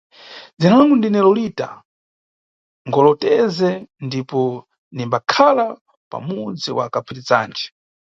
[0.57, 1.67] Dzina langu ndine Lolita
[2.87, 3.69] Ngotoleze
[4.05, 4.41] ndipo
[4.95, 5.65] nimbakhala
[6.11, 7.65] pamudzi wa Kaphirizanje.